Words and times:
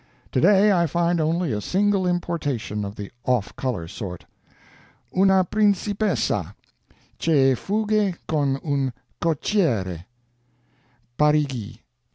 Today 0.31 0.71
I 0.71 0.87
find 0.87 1.21
only 1.21 1.51
a 1.51 1.61
single 1.61 2.07
importation 2.07 2.83
of 2.85 2.95
the 2.95 3.11
off 3.23 3.55
color 3.55 3.87
sort: 3.87 4.25
Una 5.15 5.43
Principessa 5.45 6.55
che 7.19 7.53
fugge 7.55 8.15
con 8.25 8.59
un 8.63 8.91
cocchiere 9.21 10.05
PARIGI, 11.19 11.67
24. 11.83 11.83